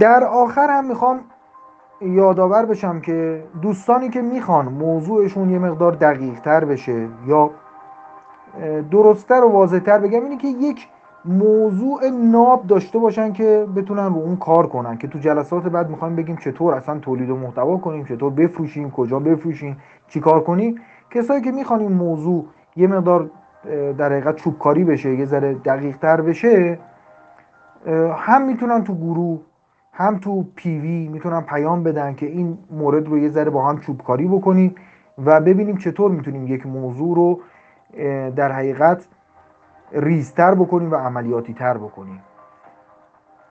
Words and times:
در 0.00 0.24
آخر 0.24 0.70
هم 0.70 0.84
می‌خوام 0.84 1.20
یادآور 2.00 2.66
بشم 2.66 3.00
که 3.00 3.44
دوستانی 3.62 4.08
که 4.08 4.22
می‌خوان 4.22 4.64
موضوعشون 4.64 5.50
یه 5.50 5.58
مقدار 5.58 5.92
دقیق 5.92 6.40
تر 6.40 6.64
بشه 6.64 7.08
یا 7.26 7.50
درستتر 8.90 9.44
و 9.44 9.48
واضحتر 9.48 9.98
بگم 9.98 10.22
اینه 10.22 10.36
که 10.36 10.48
یک 10.48 10.88
موضوع 11.24 12.00
ناب 12.32 12.66
داشته 12.66 12.98
باشن 12.98 13.32
که 13.32 13.66
بتونن 13.76 14.06
رو 14.06 14.16
اون 14.16 14.36
کار 14.36 14.66
کنن 14.66 14.98
که 14.98 15.08
تو 15.08 15.18
جلسات 15.18 15.62
بعد 15.62 15.90
می‌خوایم 15.90 16.16
بگیم 16.16 16.36
چطور 16.36 16.74
اصلا 16.74 16.98
تولید 16.98 17.30
و 17.30 17.36
محتوا 17.36 17.76
کنیم 17.76 18.04
چطور 18.04 18.32
بفروشیم 18.32 18.90
کجا 18.90 19.18
بفروشیم 19.18 19.76
چی 20.08 20.20
کار 20.20 20.40
کنیم. 20.40 20.74
کسایی 21.10 21.40
که 21.40 21.52
می‌خوان 21.52 21.80
این 21.80 21.92
موضوع 21.92 22.44
یه 22.76 22.86
مقدار 22.86 23.30
در 23.98 24.12
حقیقت 24.12 24.36
چوبکاری 24.36 24.84
بشه 24.84 25.14
یه 25.14 25.24
ذره 25.24 25.54
دقیق 25.54 25.96
تر 25.96 26.20
بشه 26.20 26.78
هم 28.16 28.46
می‌تونن 28.46 28.84
تو 28.84 28.94
گروه 28.94 29.40
هم 30.00 30.18
تو 30.18 30.44
پیوی 30.54 31.08
می‌تونن 31.08 31.40
پیام 31.40 31.82
بدن 31.82 32.14
که 32.14 32.26
این 32.26 32.58
مورد 32.70 33.08
رو 33.08 33.18
یه 33.18 33.28
ذره 33.28 33.50
با 33.50 33.68
هم 33.68 33.78
چوبکاری 33.78 34.28
بکنیم 34.28 34.74
و 35.24 35.40
ببینیم 35.40 35.76
چطور 35.76 36.10
می‌تونیم 36.10 36.46
یک 36.46 36.66
موضوع 36.66 37.16
رو 37.16 37.40
در 38.36 38.52
حقیقت 38.52 39.06
ریزتر 39.92 40.54
بکنیم 40.54 40.92
و 40.92 40.94
عملیاتی 40.94 41.54
تر 41.54 41.78
بکنیم. 41.78 42.22